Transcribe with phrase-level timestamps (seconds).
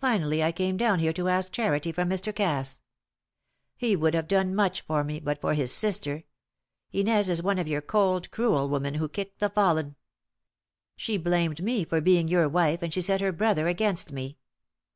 [0.00, 2.32] Finally I came down here to ask charity from Mr.
[2.32, 2.78] Cass.
[3.76, 6.22] He would have done much for me, but for his sister.
[6.92, 9.96] Inez is one of your cold, cruel women who kick the fallen.
[10.94, 14.38] She blamed me for being your wife, and she set her brother against me.